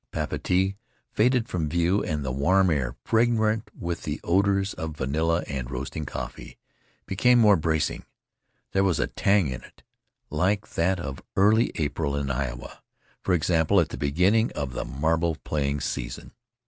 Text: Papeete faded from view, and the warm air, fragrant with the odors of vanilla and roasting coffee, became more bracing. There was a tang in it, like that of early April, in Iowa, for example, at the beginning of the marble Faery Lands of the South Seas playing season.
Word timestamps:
Papeete 0.11 0.77
faded 1.11 1.47
from 1.47 1.69
view, 1.69 2.03
and 2.03 2.25
the 2.25 2.31
warm 2.31 2.71
air, 2.71 2.95
fragrant 3.05 3.69
with 3.79 4.01
the 4.01 4.19
odors 4.23 4.73
of 4.73 4.97
vanilla 4.97 5.43
and 5.47 5.69
roasting 5.69 6.07
coffee, 6.07 6.57
became 7.05 7.37
more 7.37 7.55
bracing. 7.55 8.03
There 8.71 8.83
was 8.83 8.99
a 8.99 9.05
tang 9.05 9.49
in 9.49 9.61
it, 9.61 9.83
like 10.31 10.69
that 10.69 10.99
of 10.99 11.21
early 11.35 11.71
April, 11.75 12.15
in 12.15 12.31
Iowa, 12.31 12.81
for 13.21 13.33
example, 13.33 13.79
at 13.79 13.89
the 13.89 13.95
beginning 13.99 14.51
of 14.53 14.73
the 14.73 14.85
marble 14.85 15.35
Faery 15.35 15.35
Lands 15.35 15.35
of 15.35 15.43
the 15.43 15.43
South 15.43 15.43
Seas 15.43 15.43
playing 15.43 15.81
season. 16.09 16.31